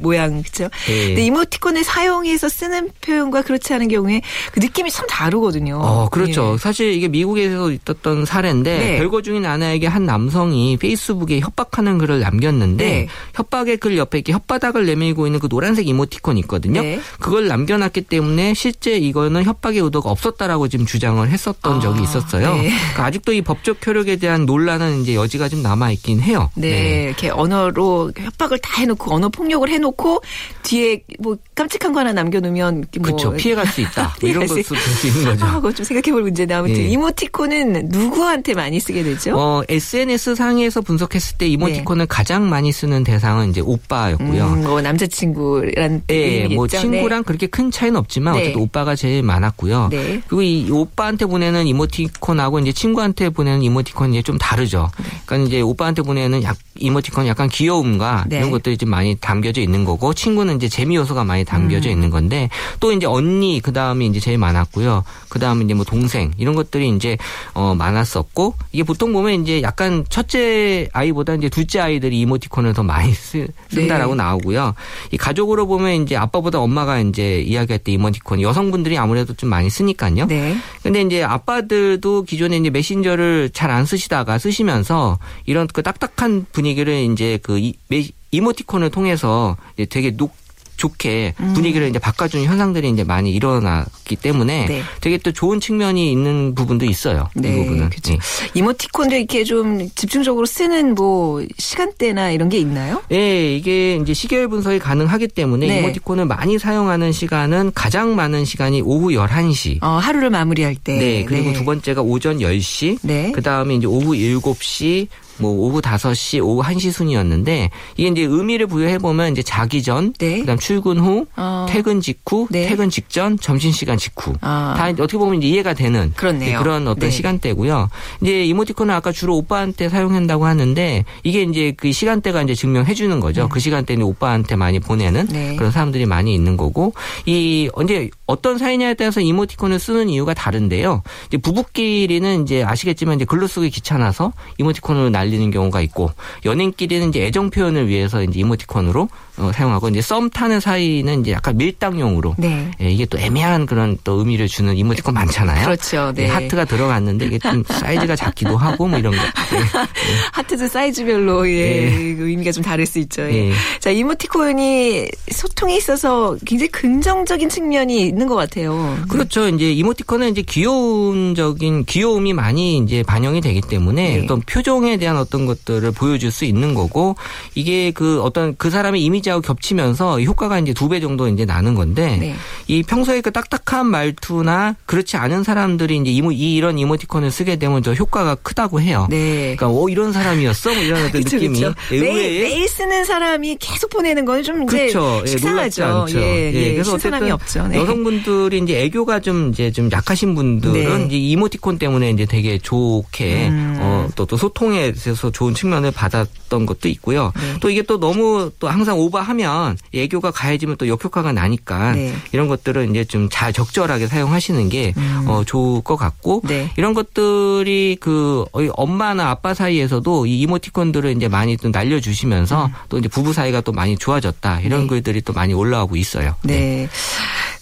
[0.00, 0.68] 모양 그렇죠?
[0.88, 1.06] 예.
[1.06, 4.20] 근데 이모티콘을 사용해서 쓰는 표현과 그렇지 않은 경우에
[4.52, 5.78] 그 느낌이 참 다르거든요.
[5.80, 6.54] 어, 그렇죠.
[6.54, 6.58] 예.
[6.58, 8.98] 사실 이게 미국에서 있었던 사례인데 네.
[8.98, 13.08] 별거 중인 아내에게 한 남성이 페이스북에 협박하는 글을 남겼는데 네.
[13.34, 16.82] 협박의 글 옆에 이렇게 혓바닥을 내밀고 있는 그 노란색 이모티콘 있거든요.
[16.82, 17.00] 네.
[17.18, 22.54] 그걸 남겨놨기 때문에 실제 이거는 협박의 의도가 없었다라고 지금 주장을 했었던 아, 적이 있었어요.
[22.54, 22.70] 네.
[22.70, 26.50] 그러니까 아직도 이 법적 효력에 대한 논란은 이제 여지가 좀 남아 있긴 해요.
[26.54, 30.22] 네, 이렇게 언어로 협박을 다 해놓고 언어 폭력을 해놓고
[30.62, 33.32] 뒤에 뭐 깜찍한 거 하나 남겨놓으면 뭐 그렇죠.
[33.32, 34.16] 피해갈 수 있다.
[34.20, 35.44] 뭐 이런 피해갈 것도 될수 있는 거죠.
[35.44, 36.88] 아, 그거 좀 생각해볼 문제인데 아무튼 네.
[36.88, 39.36] 이모티콘은 누구한테 많이 쓰게 되죠?
[39.36, 44.46] 어, SNS 상에서 분석했을 때 이모티콘을 가장 많이 쓰는 대상은 이제 오빠였고 요.
[44.46, 46.54] 음, 뭐 남자친구란 예, 의미겠죠?
[46.54, 48.40] 뭐 친구랑 그렇게 큰 차이는 없지만 네.
[48.40, 49.88] 어쨌든 오빠가 제일 많았고요.
[49.90, 50.22] 네.
[50.26, 54.90] 그리고 이 오빠한테 보내는 이모티콘하고 이제 친구한테 보내는 이모티콘이 좀 다르죠.
[55.26, 58.38] 그러니까 이제 오빠한테 보내는 약, 이모티콘 약간 귀여움과 네.
[58.38, 61.92] 이런 것들이 좀 많이 담겨져 있는 거고 친구는 이제 재미 요소가 많이 담겨져 음.
[61.92, 62.48] 있는 건데
[62.80, 65.04] 또 이제 언니 그 다음에 이제 제일 많았고요.
[65.28, 67.16] 그 다음에 이제 뭐 동생 이런 것들이 이제
[67.54, 73.12] 어 많았었고 이게 보통 보면 이제 약간 첫째 아이보다 이제 둘째 아이들이 이모티콘을 더 많이
[73.12, 74.22] 쓰, 쓴다 라고 네.
[74.22, 74.74] 나오고요.
[75.12, 80.26] 이 가족으로 보면 이제 아빠보다 엄마가 이제 이야기할 때 이모티콘 여성분들이 아무래도 좀 많이 쓰니까요.
[80.26, 80.56] 네.
[80.82, 87.38] 근데 이제 아빠들도 기존에 이제 메신저를 잘 안 쓰시다가 쓰시면서 이런 그 딱딱한 분위기를 이제
[87.42, 89.56] 그 이, 메- 이모티콘을 통해서
[89.90, 90.32] 되게 녹
[90.80, 94.82] 좋게 분위기를 이제 바꿔주는 현상들이 이제 많이 일어났기 때문에 네.
[95.02, 97.28] 되게 또 좋은 측면이 있는 부분도 있어요.
[97.34, 97.90] 네, 이 부분은.
[97.90, 98.14] 그렇죠.
[98.14, 98.18] 예.
[98.54, 103.02] 이모티콘도 이렇게 좀 집중적으로 쓰는 뭐 시간대나 이런 게 있나요?
[103.12, 105.78] 예, 이게 이제 시계열 분석이 가능하기 때문에 네.
[105.80, 109.82] 이모티콘을 많이 사용하는 시간은 가장 많은 시간이 오후 11시.
[109.82, 110.98] 어, 하루를 마무리할 때.
[110.98, 113.00] 네, 그리고 두 번째가 오전 10시.
[113.02, 113.32] 네.
[113.32, 115.08] 그 다음에 이제 오후 7시,
[115.40, 120.40] 뭐 오후 5시, 오후 1시 순이었는데 이게 이제 의미를 부여해 보면 이제 자기 전, 네.
[120.40, 121.66] 그다음 출근 후, 어.
[121.68, 122.68] 퇴근 직후, 네.
[122.68, 124.34] 퇴근 직전, 점심 시간 직후.
[124.40, 124.74] 아.
[124.76, 126.62] 다 어떻게 보면 이제 이해가 되는 그렇네요.
[126.62, 127.10] 런 어떤 네.
[127.10, 127.88] 시간대고요.
[128.22, 133.48] 이제 이모티콘은 아까 주로 오빠한테 사용한다고 하는데 이게 이제 그 시간대가 이제 증명해 주는 거죠.
[133.48, 135.32] 그 시간대는 오빠한테 많이 보내는 음.
[135.32, 135.56] 네.
[135.56, 136.92] 그런 사람들이 많이 있는 거고
[137.26, 141.02] 이 언제 어떤 사이냐에 따라서 이모티콘을 쓰는 이유가 다른데요.
[141.26, 146.10] 이제 부부끼리는 이제 아시겠지만 이제 글로 쓰기 귀찮아서 이모티콘으로 날리는 경우가 있고
[146.44, 151.56] 연인끼리는 이제 애정 표현을 위해서 이제 이모티콘으로 어, 사용하고 이제 썸 타는 사이는 이제 약간
[151.56, 152.70] 밀당용으로 네.
[152.80, 155.64] 예, 이게 또 애매한 그런 또 의미를 주는 이모티콘 많잖아요.
[155.64, 156.12] 그렇죠.
[156.14, 156.24] 네.
[156.24, 159.18] 예, 하트가 들어갔는데 이게 좀 사이즈가 작기도 하고 뭐 이런 거.
[160.32, 162.14] 하트도 사이즈별로 예, 예.
[162.14, 163.22] 그 의미가 좀 다를 수 있죠.
[163.22, 163.50] 예.
[163.50, 163.52] 예.
[163.78, 168.98] 자 이모티콘이 소통에 있어서 굉장히 긍정적인 측면이 있는 것 같아요.
[169.08, 169.48] 그렇죠.
[169.48, 174.24] 이제 이모티콘은 이제 귀여운적인 귀여움이 많이 이제 반영이 되기 때문에 네.
[174.24, 177.16] 어떤 표정에 대한 어떤 것들을 보여줄 수 있는 거고
[177.54, 182.16] 이게 그 어떤 그 사람의 이미지하고 겹치면서 효과가 이제 두 배 정도 이제 나는 건데
[182.16, 182.34] 네.
[182.66, 187.80] 이 평소에 그 딱딱한 말투나 그렇지 않은 사람들이 이제 이모 이 이런 이모티콘을 쓰게 되면
[187.80, 189.06] 더 효과가 크다고 해요.
[189.08, 189.54] 네.
[189.56, 191.72] 그러니까 어 이런 사람이었어 뭐 이런 어떤 그쵸, 느낌이 그쵸.
[191.92, 195.22] 예, 매일, 매일 쓰는 사람이 계속 보내는 거는 좀 이제 그렇죠.
[195.22, 195.84] 예, 식상하죠.
[195.84, 196.18] 않죠.
[196.20, 196.72] 예, 예.
[196.72, 197.68] 그래서 어쨌든 없죠.
[197.68, 197.78] 네.
[197.78, 201.06] 여성분 들이 이제 애교가 좀 이제 좀 약하신 분들은 네.
[201.06, 203.76] 이제 이모티콘 때문에 이제 되게 좋게 음.
[203.80, 207.32] 어, 또, 또 소통에 있어서 좋은 측면을 받았던 것도 있고요.
[207.36, 207.56] 네.
[207.60, 212.14] 또 이게 또 너무 또 항상 오버하면 애교가 가해지면 또 역효과가 나니까 네.
[212.32, 214.92] 이런 것들은 이제 좀 잘 적절하게 사용하시는 게
[215.26, 216.48] 어, 좋을 것 같고 음.
[216.48, 216.70] 네.
[216.76, 223.32] 이런 것들이 그 엄마나 아빠 사이에서도 이 이모티콘들을 이제 많이 또 날려주시면서 또 이제 부부
[223.32, 224.82] 사이가 또 많이 좋아졌다 이런 음.
[224.84, 224.88] 네.
[224.88, 226.34] 글들이 또 많이 올라오고 있어요.
[226.42, 226.88] 네.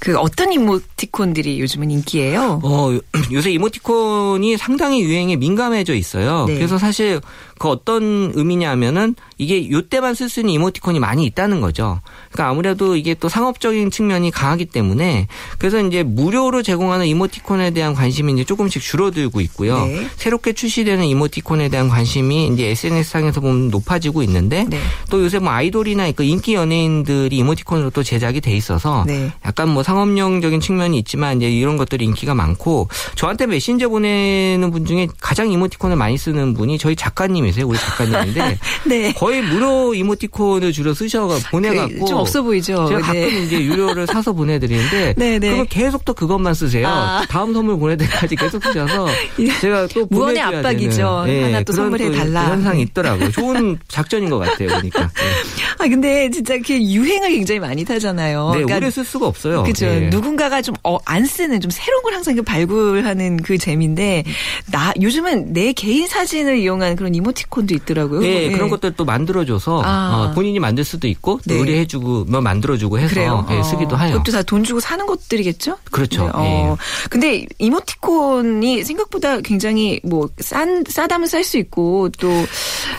[0.01, 2.61] 그 어떤 이모티콘들이 요즘은 인기예요?
[2.63, 2.99] 어,
[3.33, 6.45] 요새 이모티콘이 상당히 유행에 민감해져 있어요.
[6.47, 6.55] 네.
[6.55, 7.21] 그래서 사실
[7.59, 12.01] 그 어떤 의미냐면은 이게 요때만 쓸 수 있는 이모티콘이 많이 있다는 거죠.
[12.31, 18.33] 그러니까 아무래도 이게 또 상업적인 측면이 강하기 때문에 그래서 이제 무료로 제공하는 이모티콘에 대한 관심이
[18.33, 19.87] 이제 조금씩 줄어들고 있고요.
[19.87, 20.07] 네.
[20.17, 24.81] 새롭게 출시되는 이모티콘에 대한 관심이 이제 SNS상에서 보면 높아지고 있는데 네.
[25.11, 29.33] 또 요새 뭐 아이돌이나 그 인기 연예인들이 이모티콘으로 또 제작이 돼 있어서 네.
[29.45, 35.09] 약간 뭐 상업용적인 측면이 있지만 이제 이런 것들이 인기가 많고 저한테 메신저 보내는 분 중에
[35.21, 37.67] 가장 이모티콘을 많이 쓰는 분이 저희 작가님이 세요.
[37.67, 39.13] 우리 작가님인데 네.
[39.13, 42.87] 거의 무료 이모티콘을 주로 쓰셔가 보내갖고 그, 좀 없어 보이죠.
[42.89, 43.45] 제가 가끔 네.
[43.45, 45.49] 이제 유료를 사서 보내드리는데 네, 네.
[45.49, 46.87] 그러면 계속 또 그것만 쓰세요.
[46.89, 47.25] 아.
[47.29, 49.07] 다음 선물 보낼 때까지 계속 쓰셔서
[49.61, 51.25] 제가 또 무언의 압박이죠.
[51.29, 52.51] 예, 하나 또 선물해 달라.
[52.51, 53.31] 현상이 있더라고요.
[53.31, 54.69] 좋은 작전인 것 같아요.
[54.69, 55.03] 그러니까.
[55.03, 55.25] 네.
[55.79, 58.51] 아 근데 진짜 그 유행을 굉장히 많이 타잖아요.
[58.53, 59.63] 네, 그러니까 오래 쓸 수가 없어요.
[59.63, 59.87] 그죠.
[59.87, 60.09] 예.
[60.11, 64.25] 누군가가 좀안 쓰는 좀 새로운 걸 항상 그 발굴하는 그 재미인데
[64.71, 68.21] 나 요즘은 내 개인 사진을 이용한 그런 이모티 콘도 있더라고요.
[68.21, 68.51] 네, 예.
[68.51, 70.29] 그런 것들 또 만들어줘서 아.
[70.31, 71.61] 어, 본인이 만들 수도 있고 또 네.
[71.61, 73.21] 의뢰해주고 뭐 만들어주고 해서.
[73.21, 74.13] 예, 어, 쓰기도 해요.
[74.19, 75.77] 그것도 다 돈 주고 사는 것들이겠죠?
[75.91, 76.25] 그렇죠.
[76.25, 76.77] 네, 어.
[77.11, 82.29] 근데 이모티콘이 생각보다 굉장히 뭐 싼 싸다면 쌀 수 있고 또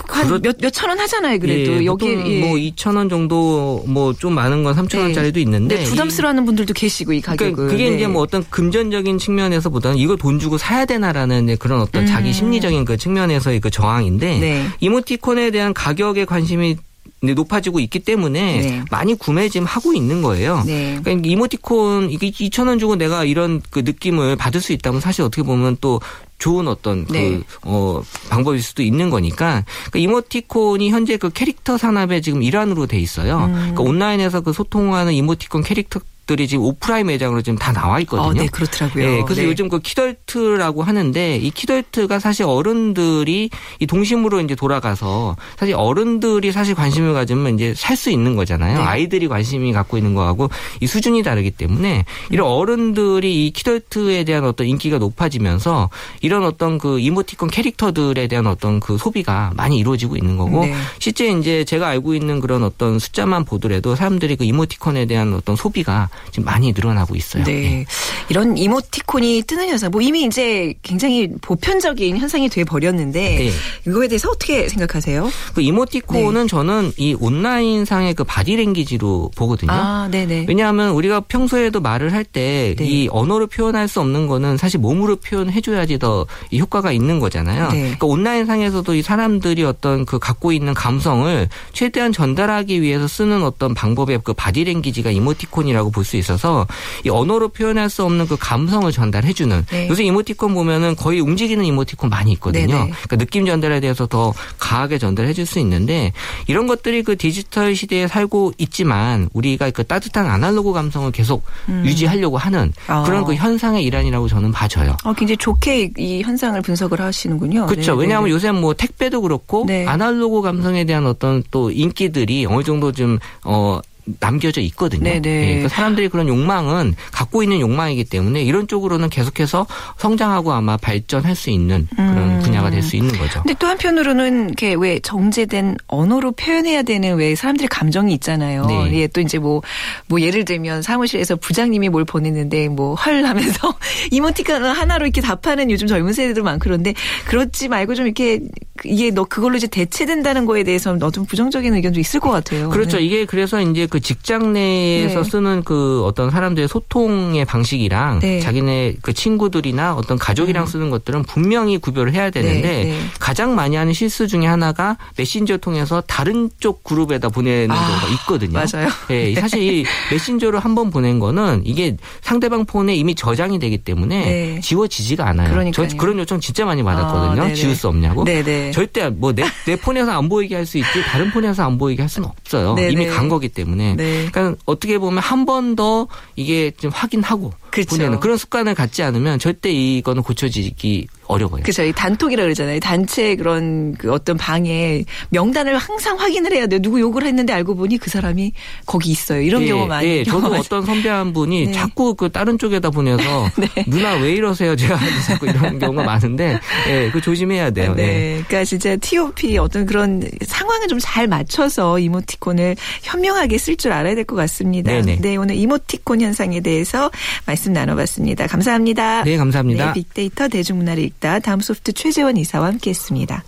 [0.08, 1.40] 한 몇 몇천 원 하잖아요.
[1.40, 2.40] 그래도 예, 여기 예.
[2.42, 5.02] 뭐 2천 원 정도 뭐 좀 많은 건 3천 네.
[5.04, 7.54] 원짜리도 있는데 네, 부담스러워하는 분들도 계시고 이 가격을.
[7.56, 7.96] 그러니까 그게 네.
[7.96, 12.98] 이제 뭐 어떤 금전적인 측면에서보다는 이거 돈 주고 사야 되나라는 그런 어떤 자기 심리적인 그
[12.98, 14.42] 측면에서의 그 저항인데 음.
[14.42, 14.66] 네.
[14.80, 16.78] 이모티콘에 대한 가격에 관심이
[17.22, 18.84] 높아지고 있기 때문에 네.
[18.90, 20.64] 많이 구매 지금 하고 있는 거예요.
[20.66, 21.00] 네.
[21.04, 25.44] 그러니까 이모티콘 이게 2천 원 주고 내가 이런 그 느낌을 받을 수 있다면 사실 어떻게
[25.44, 26.00] 보면 또
[26.38, 27.30] 좋은 어떤 네.
[27.30, 29.66] 그, 어, 방법일 수도 있는 거니까.
[29.92, 33.46] 그러니까 이모티콘이 현재 그 캐릭터 산업의 지금 일환으로 돼 있어요.
[33.46, 33.54] 음.
[33.54, 38.30] 그러니까 온라인에서 그 소통하는 이모티콘 캐릭터 것들이 지금 오프라인 매장으로 지금 다 나와 있거든요.
[38.30, 39.06] 어, 네, 그렇더라고요.
[39.06, 39.48] 네, 그래서 네.
[39.48, 46.76] 요즘 그 키덜트라고 하는데 이 키덜트가 사실 어른들이 이 동심으로 이제 돌아가서 사실 어른들이 사실
[46.76, 48.78] 관심을 가지면 이제 살 수 있는 거잖아요.
[48.78, 48.82] 네.
[48.82, 54.68] 아이들이 관심이 갖고 있는 거하고 이 수준이 다르기 때문에 이런 어른들이 이 키덜트에 대한 어떤
[54.68, 55.90] 인기가 높아지면서
[56.22, 60.74] 이런 어떤 그 이모티콘 캐릭터들에 대한 어떤 그 소비가 많이 이루어지고 있는 거고 네.
[61.00, 66.08] 실제 이제 제가 알고 있는 그런 어떤 숫자만 보더라도 사람들이 그 이모티콘에 대한 어떤 소비가
[66.32, 67.44] 지금 많이 늘어나고 있어요.
[67.44, 67.86] 네.
[68.30, 73.52] 이런 이모티콘이 뜨는 현상, 뭐 이미 이제 굉장히 보편적인 현상이 돼 버렸는데 네.
[73.88, 75.30] 이거에 대해서 어떻게 생각하세요?
[75.54, 79.72] 그 이모티콘은 저는 이 온라인 상의 그 바디랭귀지로 보거든요.
[79.72, 80.46] 아, 네네.
[80.48, 83.08] 왜냐하면 우리가 평소에도 말을 할 때이 네.
[83.10, 87.70] 언어로 표현할 수 없는 거는 사실 몸으로 표현해줘야지 더 이 효과가 있는 거잖아요.
[87.72, 87.82] 네.
[87.82, 93.74] 그러니까 온라인 상에서도 이 사람들이 어떤 그 갖고 있는 감성을 최대한 전달하기 위해서 쓰는 어떤
[93.74, 96.66] 방법의 그 바디랭귀지가 이모티콘이라고 볼수 있어서
[97.06, 99.90] 이 언어로 표현할 수 없는 그 감성을 전달해주는 네.
[99.90, 102.68] 요새 이모티콘 보면은 거의 움직이는 이모티콘 많이 있거든요.
[102.68, 102.90] 네네.
[102.90, 106.14] 그러니까 느낌 전달에 대해서 더 강하게 전달해 줄 수 있는데
[106.48, 111.44] 이런 것들이 그 디지털 시대에 살고 있지만 우리가 그 따뜻한 아날로그 감성을 계속
[111.84, 112.72] 유지하려고 하는 음.
[112.88, 113.04] 아.
[113.04, 114.96] 그런 그 현상의 일환이라고 저는 봐져요.
[115.04, 117.66] 어, 굉장히 좋게 이 현상을 분석을 하시는군요.
[117.66, 117.96] 그렇죠.
[117.96, 118.36] 네, 왜냐하면 네.
[118.36, 119.88] 요새 뭐 택배도 그렇고 네.
[119.88, 123.80] 아날로그 감성에 대한 어떤 또 인기들이 어느 정도 좀 어.
[124.20, 125.04] 남겨져 있거든요.
[125.04, 125.30] 네네.
[125.30, 129.66] 예, 그러니까 사람들이 그런 욕망은 갖고 있는 욕망이기 때문에 이런 쪽으로는 계속해서
[129.98, 132.40] 성장하고 아마 발전할 수 있는 그런 음.
[132.44, 133.42] 분야가 될 수 있는 거죠.
[133.44, 138.66] 근데 또 한편으로는 이렇게 왜 정제된 언어로 표현해야 되는 왜 사람들의 감정이 있잖아요.
[138.66, 138.90] 네.
[138.94, 139.62] 예, 또 이제 뭐,
[140.08, 143.74] 뭐 예를 들면 사무실에서 부장님이 뭘 보냈는데 뭐 헐 하면서
[144.12, 146.94] 이모티콘 하나로 이렇게 답하는 요즘 젊은 세대들 많고 그런데
[147.26, 148.40] 그렇지 말고 좀 이렇게
[148.86, 152.70] 이게 너 그걸로 이제 대체된다는 거에 대해서 어떤 부정적인 의견도 있을 것 같아요.
[152.70, 152.98] 그렇죠.
[152.98, 153.04] 네.
[153.04, 155.30] 이게 그래서 이제 그 직장 내에서 네.
[155.30, 158.40] 쓰는 그 어떤 사람들의 소통의 방식이랑 네.
[158.40, 163.00] 자기네 그 친구들이나 어떤 가족이랑 쓰는 것들은 분명히 구별을 해야 되는데 네, 네.
[163.20, 168.54] 가장 많이 하는 실수 중에 하나가 메신저 통해서 다른 쪽 그룹에다 보내는 아, 경우가 있거든요.
[168.60, 168.88] 맞아요.
[169.12, 174.20] 예, 사실 이 메신저로 한 번 보낸 거는 이게 상대방 폰에 이미 저장이 되기 때문에
[174.26, 174.60] 네.
[174.62, 175.50] 지워지지가 않아요.
[175.50, 175.88] 그러니까요.
[175.88, 177.42] 저 그런 요청 진짜 많이 받았거든요.
[177.42, 177.54] 아.
[177.56, 178.24] 지울 수 없냐고.
[178.24, 178.69] 네네.
[178.72, 182.28] 절대 뭐내 내 폰에서 안 보이게 할 수 있지 다른 폰에서 안 보이게 할 수는
[182.30, 182.76] 없어요.
[182.76, 182.92] 네네.
[182.92, 183.96] 이미 간 거기 때문에.
[183.96, 184.28] 네.
[184.32, 187.90] 그러니까 어떻게 보면 한 번 더 이게 좀 확인하고 그렇죠.
[187.96, 191.62] 보내는 그런 습관을 갖지 않으면 절대 이거는 고쳐지기 어려워요.
[191.64, 191.84] 그렇죠.
[191.84, 192.80] 이 단톡이라 그러잖아요.
[192.80, 196.80] 단체 그런 그 어떤 방에 명단을 항상 확인을 해야 돼요.
[196.82, 198.52] 누구 욕을 했는데 알고 보니 그 사람이
[198.86, 199.42] 거기 있어요.
[199.42, 200.48] 이런 예, 경우 많이 예, 저도.
[200.56, 201.72] 어떤 선배 한 분이 네.
[201.72, 203.50] 자꾸 그 다른 쪽에다 보내서
[203.88, 204.76] 누나 왜 이러세요?
[204.76, 207.94] 제가 자꾸 이런 경우가 많은데 예, 그 조심해야 돼요.
[207.96, 208.04] 네.
[208.04, 208.44] 예.
[208.48, 214.26] 그러니까 진짜 TOP 어떤 그런 상황을 좀 잘 맞춰서 이모티콘을 현명하게 쓸 줄 알아야 될
[214.26, 214.92] 것 같습니다.
[214.92, 215.20] 네네.
[215.22, 217.10] 네, 오늘 이모티콘 현상에 대해서
[217.46, 218.48] 말씀 나눠봤습니다.
[218.48, 219.24] 감사합니다.
[219.24, 219.88] 네, 감사합니다.
[219.88, 223.44] 네, 빅데이터 대중문화를 읽다 다음 소프트 최재원 이사와 함께했습니다.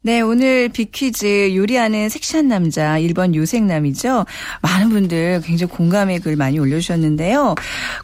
[0.00, 4.26] 네, 오늘 빅퀴즈 요리하는 섹시한 남자 1번 요생남이죠.
[4.62, 7.56] 많은 분들 굉장히 공감의 글 많이 올려주셨는데요.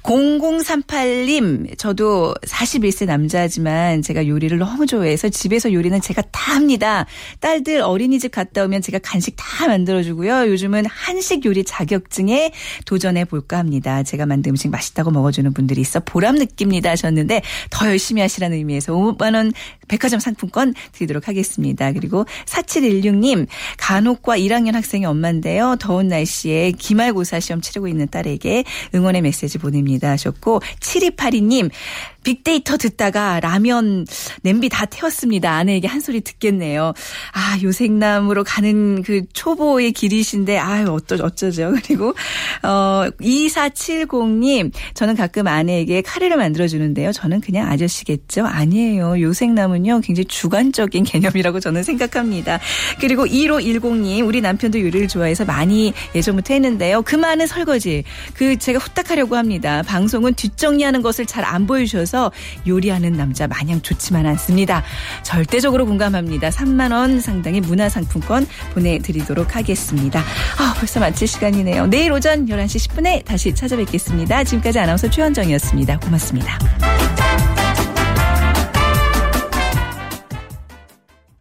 [0.02, 7.06] 0038님, 저도 41세 남자지만 제가 요리를 너무 좋아해서 집에서 요리는 제가 다 합니다.
[7.38, 10.48] 딸들 어린이집 갔다 오면 제가 간식 다 만들어주고요.
[10.48, 12.50] 요즘은 한식 요리 자격증에
[12.86, 14.02] 도전해 볼까 합니다.
[14.02, 19.36] 제가 만든 음식 맛있다고 먹어주는 분들이 있어 보람 느낍니다 하셨는데 더 열심히 하시라는 의미에서 5만
[19.36, 19.52] 원
[19.86, 21.83] 백화점 상품권 드리도록 하겠습니다.
[21.92, 23.46] 그리고 4716님
[23.78, 25.76] 간호과 1학년 학생의 엄마인데요.
[25.80, 31.70] 더운 날씨에 기말고사 시험 치르고 있는 딸에게 응원의 메시지 보냅니다 하셨고 7282님
[32.24, 34.06] 빅데이터 듣다가 라면
[34.42, 35.52] 냄비 다 태웠습니다.
[35.52, 36.94] 아내에게 한 소리 듣겠네요.
[37.32, 41.74] 아, 요생남으로 가는 그 초보의 길이신데, 아유, 어쩌, 어쩌죠.
[41.84, 42.14] 그리고,
[42.62, 47.12] 어, 2470님, 저는 가끔 아내에게 카레를 만들어주는데요.
[47.12, 48.46] 저는 그냥 아저씨겠죠?
[48.46, 49.20] 아니에요.
[49.20, 52.60] 요생남은요, 굉장히 주관적인 개념이라고 저는 생각합니다.
[53.00, 57.02] 그리고 1510님, 우리 남편도 요리를 좋아해서 많이 예전부터 했는데요.
[57.02, 59.82] 그 많은 설거지, 그 제가 후딱하려고 합니다.
[59.82, 62.32] 방송은 뒷정리하는 것을 잘 안 보여주셔서
[62.66, 64.82] 요리하는 남자 마냥 좋지만 않습니다.
[65.22, 66.48] 절대적으로 공감합니다.
[66.48, 70.20] 3만 원 상당의 문화상품권 보내드리도록 하겠습니다.
[70.58, 71.88] 아, 벌써 마칠 시간이네요.
[71.88, 74.44] 내일 오전 11시 10분에 다시 찾아뵙겠습니다.
[74.44, 76.00] 지금까지 아나운서 최현정이었습니다.
[76.00, 76.58] 고맙습니다.